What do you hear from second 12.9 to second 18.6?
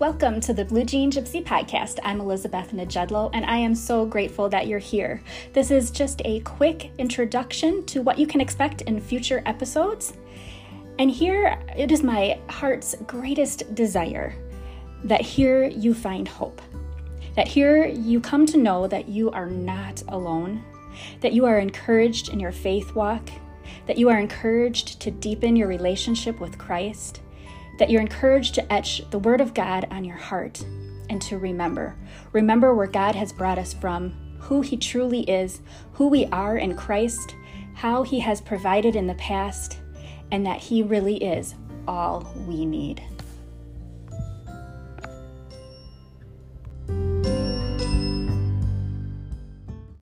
greatest desire that here you find hope, that here you come to